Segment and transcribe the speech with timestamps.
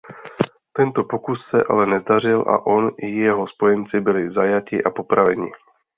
[0.73, 5.51] Tento pokus se ale nezdařil a on i jeho spojenci byli zajati a popraveni.